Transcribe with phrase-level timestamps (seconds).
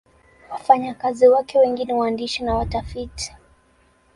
[0.51, 3.35] Wafanyakazi wake wengi ni waandishi na watafiti.